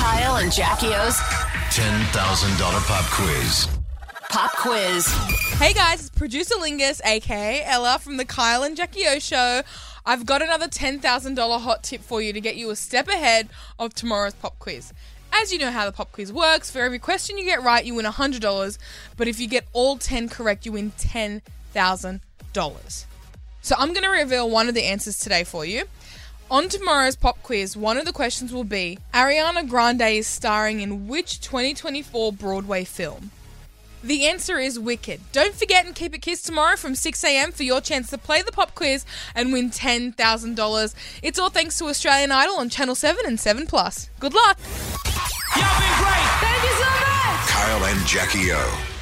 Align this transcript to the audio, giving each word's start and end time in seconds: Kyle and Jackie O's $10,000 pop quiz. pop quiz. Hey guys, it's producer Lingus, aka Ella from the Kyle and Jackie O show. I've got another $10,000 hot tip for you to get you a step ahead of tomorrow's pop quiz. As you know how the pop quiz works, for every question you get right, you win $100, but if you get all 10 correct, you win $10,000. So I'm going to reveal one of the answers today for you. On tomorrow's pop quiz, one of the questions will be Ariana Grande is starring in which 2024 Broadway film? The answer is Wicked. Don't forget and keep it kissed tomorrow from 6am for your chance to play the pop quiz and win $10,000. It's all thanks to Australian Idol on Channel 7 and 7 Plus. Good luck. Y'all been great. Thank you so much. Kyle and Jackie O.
Kyle 0.00 0.36
and 0.36 0.50
Jackie 0.50 0.94
O's 0.94 1.18
$10,000 1.18 2.86
pop 2.86 3.04
quiz. 3.10 3.68
pop 4.30 4.50
quiz. 4.52 5.06
Hey 5.58 5.74
guys, 5.74 6.00
it's 6.00 6.08
producer 6.08 6.54
Lingus, 6.54 7.02
aka 7.04 7.62
Ella 7.66 7.98
from 8.00 8.16
the 8.16 8.24
Kyle 8.24 8.62
and 8.62 8.74
Jackie 8.74 9.06
O 9.06 9.18
show. 9.18 9.60
I've 10.06 10.24
got 10.24 10.40
another 10.40 10.68
$10,000 10.68 11.60
hot 11.60 11.82
tip 11.82 12.00
for 12.00 12.22
you 12.22 12.32
to 12.32 12.40
get 12.40 12.56
you 12.56 12.70
a 12.70 12.76
step 12.76 13.08
ahead 13.08 13.50
of 13.78 13.92
tomorrow's 13.92 14.32
pop 14.32 14.58
quiz. 14.58 14.94
As 15.34 15.52
you 15.52 15.58
know 15.58 15.70
how 15.70 15.84
the 15.84 15.92
pop 15.92 16.12
quiz 16.12 16.32
works, 16.32 16.70
for 16.70 16.78
every 16.78 16.98
question 16.98 17.36
you 17.36 17.44
get 17.44 17.62
right, 17.62 17.84
you 17.84 17.94
win 17.94 18.06
$100, 18.06 18.78
but 19.18 19.28
if 19.28 19.38
you 19.38 19.48
get 19.48 19.66
all 19.74 19.98
10 19.98 20.30
correct, 20.30 20.64
you 20.64 20.72
win 20.72 20.92
$10,000. 20.92 23.04
So 23.60 23.74
I'm 23.76 23.88
going 23.88 24.04
to 24.04 24.08
reveal 24.08 24.48
one 24.48 24.66
of 24.66 24.74
the 24.74 24.84
answers 24.84 25.18
today 25.18 25.44
for 25.44 25.66
you. 25.66 25.84
On 26.50 26.68
tomorrow's 26.68 27.14
pop 27.14 27.40
quiz, 27.44 27.76
one 27.76 27.96
of 27.96 28.04
the 28.04 28.12
questions 28.12 28.52
will 28.52 28.64
be 28.64 28.98
Ariana 29.14 29.68
Grande 29.68 30.02
is 30.02 30.26
starring 30.26 30.80
in 30.80 31.06
which 31.06 31.40
2024 31.40 32.32
Broadway 32.32 32.82
film? 32.82 33.30
The 34.02 34.26
answer 34.26 34.58
is 34.58 34.76
Wicked. 34.76 35.20
Don't 35.30 35.54
forget 35.54 35.86
and 35.86 35.94
keep 35.94 36.12
it 36.12 36.22
kissed 36.22 36.46
tomorrow 36.46 36.76
from 36.76 36.94
6am 36.94 37.54
for 37.54 37.62
your 37.62 37.80
chance 37.80 38.10
to 38.10 38.18
play 38.18 38.42
the 38.42 38.50
pop 38.50 38.74
quiz 38.74 39.06
and 39.36 39.52
win 39.52 39.70
$10,000. 39.70 40.94
It's 41.22 41.38
all 41.38 41.50
thanks 41.50 41.78
to 41.78 41.84
Australian 41.84 42.32
Idol 42.32 42.56
on 42.56 42.68
Channel 42.68 42.96
7 42.96 43.24
and 43.26 43.38
7 43.38 43.68
Plus. 43.68 44.10
Good 44.18 44.34
luck. 44.34 44.58
Y'all 45.54 45.78
been 45.78 45.98
great. 46.02 46.30
Thank 46.40 46.64
you 46.64 46.70
so 46.70 46.90
much. 46.90 47.46
Kyle 47.48 47.84
and 47.84 48.06
Jackie 48.08 48.50
O. 48.50 48.99